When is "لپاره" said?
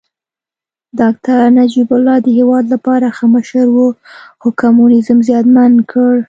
2.73-3.07